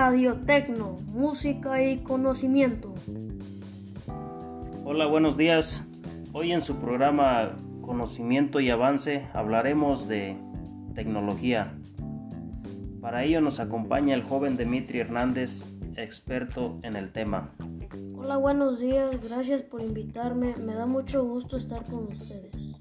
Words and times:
Radio 0.00 0.36
Tecno, 0.36 0.96
música 1.08 1.82
y 1.82 1.96
conocimiento. 1.96 2.94
Hola, 4.84 5.06
buenos 5.06 5.36
días. 5.36 5.84
Hoy 6.32 6.52
en 6.52 6.62
su 6.62 6.76
programa 6.76 7.56
Conocimiento 7.80 8.60
y 8.60 8.70
Avance 8.70 9.26
hablaremos 9.34 10.06
de 10.06 10.36
tecnología. 10.94 11.74
Para 13.00 13.24
ello 13.24 13.40
nos 13.40 13.58
acompaña 13.58 14.14
el 14.14 14.22
joven 14.22 14.56
Dimitri 14.56 15.00
Hernández, 15.00 15.66
experto 15.96 16.78
en 16.84 16.94
el 16.94 17.10
tema. 17.10 17.50
Hola, 18.16 18.36
buenos 18.36 18.78
días. 18.78 19.20
Gracias 19.28 19.62
por 19.62 19.82
invitarme. 19.82 20.54
Me 20.58 20.76
da 20.76 20.86
mucho 20.86 21.24
gusto 21.24 21.56
estar 21.56 21.82
con 21.86 22.04
ustedes. 22.04 22.80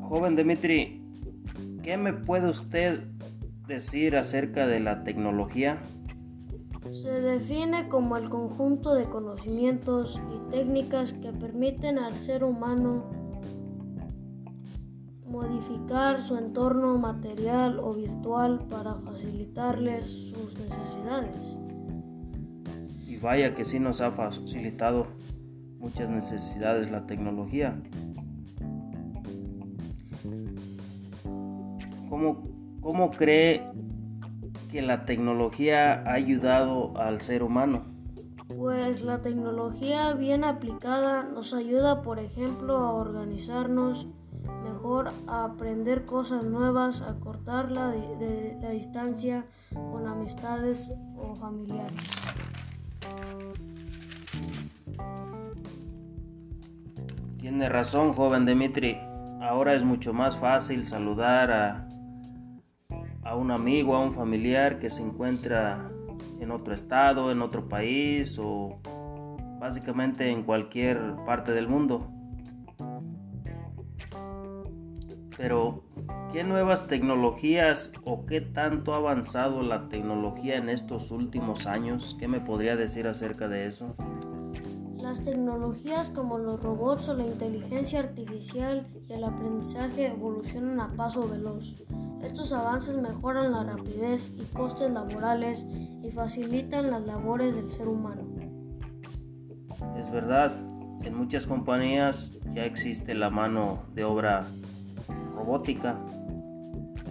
Joven 0.00 0.34
Dimitri, 0.34 1.02
¿qué 1.82 1.98
me 1.98 2.14
puede 2.14 2.48
usted 2.48 3.02
decir 3.70 4.16
acerca 4.16 4.66
de 4.66 4.80
la 4.80 5.04
tecnología? 5.04 5.78
Se 6.92 7.20
define 7.20 7.88
como 7.88 8.16
el 8.16 8.28
conjunto 8.28 8.94
de 8.94 9.04
conocimientos 9.04 10.20
y 10.34 10.50
técnicas 10.50 11.12
que 11.14 11.32
permiten 11.32 11.98
al 11.98 12.12
ser 12.14 12.42
humano 12.42 13.10
modificar 15.24 16.20
su 16.22 16.36
entorno 16.36 16.98
material 16.98 17.78
o 17.78 17.94
virtual 17.94 18.66
para 18.68 18.96
facilitarles 18.96 20.04
sus 20.06 20.58
necesidades. 20.58 21.56
Y 23.06 23.16
vaya 23.18 23.54
que 23.54 23.64
sí 23.64 23.78
nos 23.78 24.00
ha 24.00 24.10
facilitado 24.10 25.06
muchas 25.78 26.10
necesidades 26.10 26.90
la 26.90 27.06
tecnología. 27.06 27.80
¿Cómo, 32.08 32.49
cómo 32.80 33.10
cree 33.10 33.70
que 34.70 34.82
la 34.82 35.04
tecnología 35.04 36.02
ha 36.02 36.14
ayudado 36.14 36.96
al 36.96 37.20
ser 37.20 37.42
humano? 37.42 37.84
Pues 38.56 39.02
la 39.02 39.20
tecnología 39.20 40.12
bien 40.14 40.44
aplicada 40.44 41.22
nos 41.22 41.54
ayuda, 41.54 42.02
por 42.02 42.18
ejemplo, 42.18 42.78
a 42.78 42.92
organizarnos 42.92 44.08
mejor, 44.64 45.12
a 45.28 45.44
aprender 45.44 46.04
cosas 46.04 46.44
nuevas, 46.44 47.00
a 47.00 47.18
cortar 47.20 47.70
la, 47.70 47.88
de, 47.90 48.58
la 48.60 48.70
distancia 48.70 49.46
con 49.72 50.06
amistades 50.06 50.90
o 51.16 51.34
familiares. 51.34 52.10
Tiene 57.38 57.68
razón, 57.68 58.12
joven 58.12 58.44
Dimitri. 58.44 58.98
Ahora 59.40 59.74
es 59.74 59.84
mucho 59.84 60.12
más 60.12 60.36
fácil 60.36 60.84
saludar 60.84 61.50
a, 61.50 61.89
a 63.30 63.36
un 63.36 63.52
amigo, 63.52 63.94
a 63.94 64.00
un 64.00 64.12
familiar 64.12 64.80
que 64.80 64.90
se 64.90 65.02
encuentra 65.02 65.88
en 66.40 66.50
otro 66.50 66.74
estado, 66.74 67.30
en 67.30 67.42
otro 67.42 67.68
país 67.68 68.36
o 68.40 68.80
básicamente 69.60 70.28
en 70.28 70.42
cualquier 70.42 71.14
parte 71.24 71.52
del 71.52 71.68
mundo. 71.68 72.10
Pero, 75.36 75.84
¿qué 76.32 76.42
nuevas 76.42 76.88
tecnologías 76.88 77.92
o 78.04 78.26
qué 78.26 78.40
tanto 78.40 78.94
ha 78.94 78.96
avanzado 78.96 79.62
la 79.62 79.88
tecnología 79.88 80.56
en 80.56 80.68
estos 80.68 81.12
últimos 81.12 81.68
años? 81.68 82.16
¿Qué 82.18 82.26
me 82.26 82.40
podría 82.40 82.74
decir 82.74 83.06
acerca 83.06 83.46
de 83.46 83.68
eso? 83.68 83.94
Las 84.96 85.22
tecnologías 85.22 86.10
como 86.10 86.36
los 86.36 86.60
robots 86.60 87.08
o 87.08 87.14
la 87.14 87.26
inteligencia 87.26 88.00
artificial 88.00 88.88
y 89.06 89.12
el 89.12 89.22
aprendizaje 89.22 90.08
evolucionan 90.08 90.80
a 90.80 90.88
paso 90.88 91.28
veloz. 91.28 91.76
Estos 92.22 92.52
avances 92.52 92.96
mejoran 92.96 93.52
la 93.52 93.64
rapidez 93.64 94.32
y 94.36 94.44
costes 94.54 94.90
laborales 94.90 95.66
y 96.02 96.10
facilitan 96.10 96.90
las 96.90 97.02
labores 97.06 97.54
del 97.54 97.70
ser 97.70 97.88
humano. 97.88 98.22
Es 99.98 100.10
verdad, 100.10 100.52
en 101.02 101.16
muchas 101.16 101.46
compañías 101.46 102.32
ya 102.52 102.64
existe 102.64 103.14
la 103.14 103.30
mano 103.30 103.84
de 103.94 104.04
obra 104.04 104.46
robótica, 105.34 105.96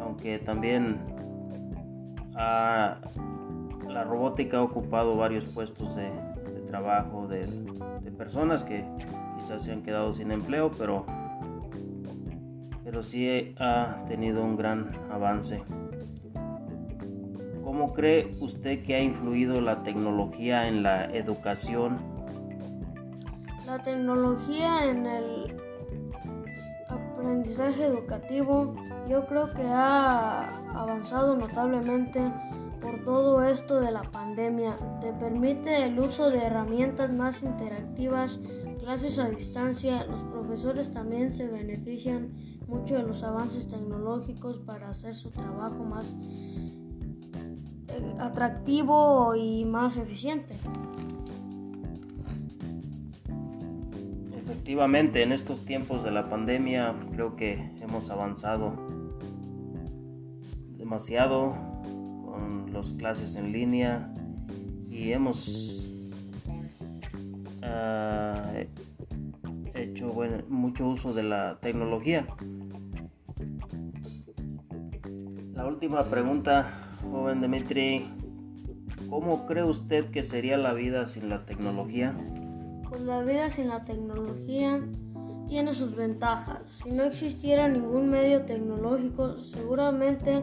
aunque 0.00 0.38
también 0.38 1.00
la 2.34 4.04
robótica 4.04 4.58
ha 4.58 4.62
ocupado 4.62 5.16
varios 5.16 5.46
puestos 5.46 5.96
de, 5.96 6.10
trabajo 6.66 7.26
de, 7.26 7.46
de, 8.02 8.12
personas 8.12 8.62
que 8.62 8.84
quizás 9.36 9.64
se 9.64 9.72
han 9.72 9.82
quedado 9.82 10.12
sin 10.12 10.30
empleo, 10.30 10.70
pero, 10.78 11.04
pero 12.90 13.04
sí 13.04 13.54
ha 13.60 14.04
tenido 14.08 14.42
un 14.42 14.56
gran 14.56 14.90
avance. 15.12 15.62
¿Cómo 17.62 17.92
cree 17.94 18.32
usted 18.40 18.82
que 18.82 18.96
ha 18.96 19.00
influido 19.00 19.60
la 19.60 19.84
tecnología 19.84 20.66
en 20.66 20.82
la 20.82 21.04
educación? 21.04 21.98
La 23.64 23.80
tecnología 23.80 24.86
en 24.86 25.06
el 25.06 25.56
aprendizaje 26.88 27.84
educativo 27.84 28.74
yo 29.08 29.24
creo 29.26 29.54
que 29.54 29.62
ha 29.68 30.48
avanzado 30.74 31.36
notablemente 31.36 32.20
por 32.80 33.04
todo 33.04 33.44
esto 33.44 33.80
de 33.80 33.92
la 33.92 34.02
pandemia. 34.02 34.74
Te 35.00 35.12
permite 35.12 35.84
el 35.84 35.96
uso 36.00 36.28
de 36.28 36.38
herramientas 36.38 37.12
más 37.12 37.44
interactivas, 37.44 38.40
clases 38.80 39.20
a 39.20 39.30
distancia. 39.30 40.04
Los 40.06 40.24
profesores 40.24 40.90
también 40.90 41.32
se 41.32 41.46
benefician 41.46 42.50
mucho 42.70 42.96
de 42.96 43.02
los 43.02 43.24
avances 43.24 43.68
tecnológicos 43.68 44.58
para 44.58 44.90
hacer 44.90 45.16
su 45.16 45.30
trabajo 45.30 45.82
más 45.82 46.14
eh, 47.88 48.14
atractivo 48.20 49.34
y 49.34 49.64
más 49.64 49.96
eficiente. 49.96 50.56
Efectivamente, 54.38 55.24
en 55.24 55.32
estos 55.32 55.64
tiempos 55.64 56.04
de 56.04 56.12
la 56.12 56.30
pandemia 56.30 56.94
creo 57.12 57.34
que 57.34 57.72
hemos 57.80 58.08
avanzado 58.08 58.72
demasiado 60.76 61.56
con 62.24 62.72
las 62.72 62.92
clases 62.92 63.34
en 63.34 63.50
línea 63.50 64.14
y 64.88 65.10
hemos 65.12 65.92
uh, 67.62 68.64
hecho 69.74 70.14
mucho 70.48 70.86
uso 70.86 71.12
de 71.12 71.24
la 71.24 71.58
tecnología. 71.60 72.26
La 75.60 75.66
última 75.66 76.02
pregunta, 76.04 76.70
joven 77.02 77.42
Dimitri, 77.42 78.06
¿cómo 79.10 79.44
cree 79.44 79.62
usted 79.62 80.10
que 80.10 80.22
sería 80.22 80.56
la 80.56 80.72
vida 80.72 81.06
sin 81.06 81.28
la 81.28 81.44
tecnología? 81.44 82.16
Pues 82.88 83.02
la 83.02 83.22
vida 83.22 83.50
sin 83.50 83.68
la 83.68 83.84
tecnología 83.84 84.80
tiene 85.48 85.74
sus 85.74 85.94
ventajas. 85.96 86.62
Si 86.66 86.90
no 86.90 87.02
existiera 87.02 87.68
ningún 87.68 88.08
medio 88.08 88.46
tecnológico, 88.46 89.38
seguramente 89.38 90.42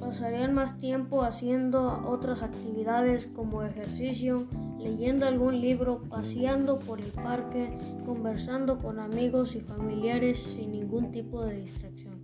pasarían 0.00 0.54
más 0.54 0.78
tiempo 0.78 1.24
haciendo 1.24 2.02
otras 2.06 2.40
actividades 2.40 3.26
como 3.36 3.64
ejercicio, 3.64 4.46
leyendo 4.78 5.26
algún 5.26 5.60
libro, 5.60 6.04
paseando 6.08 6.78
por 6.78 7.02
el 7.02 7.12
parque, 7.12 7.76
conversando 8.06 8.78
con 8.78 8.98
amigos 8.98 9.54
y 9.56 9.60
familiares 9.60 10.42
sin 10.42 10.72
ningún 10.72 11.12
tipo 11.12 11.44
de 11.44 11.56
distracción. 11.60 12.23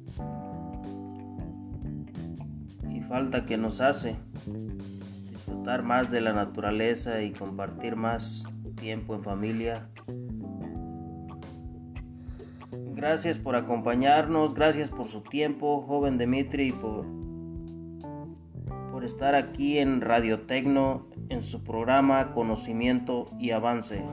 Falta 3.10 3.44
que 3.44 3.58
nos 3.58 3.80
hace 3.80 4.16
disfrutar 5.28 5.82
más 5.82 6.12
de 6.12 6.20
la 6.20 6.32
naturaleza 6.32 7.22
y 7.22 7.32
compartir 7.32 7.96
más 7.96 8.48
tiempo 8.76 9.16
en 9.16 9.24
familia. 9.24 9.88
Gracias 12.94 13.40
por 13.40 13.56
acompañarnos, 13.56 14.54
gracias 14.54 14.90
por 14.90 15.08
su 15.08 15.22
tiempo, 15.22 15.82
joven 15.82 16.18
Dimitri, 16.18 16.68
y 16.68 16.72
por, 16.72 17.04
por 18.92 19.04
estar 19.04 19.34
aquí 19.34 19.78
en 19.78 20.00
Radio 20.00 20.42
Tecno 20.42 21.08
en 21.30 21.42
su 21.42 21.64
programa 21.64 22.30
Conocimiento 22.30 23.24
y 23.40 23.50
Avance. 23.50 24.04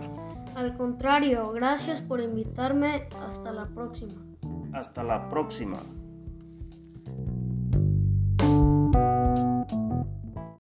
Al 0.56 0.76
contrario, 0.76 1.52
gracias 1.52 2.02
por 2.02 2.20
invitarme. 2.20 3.08
Hasta 3.28 3.52
la 3.52 3.68
próxima. 3.68 4.16
Hasta 4.74 5.04
la 5.04 5.30
próxima. 5.30 5.78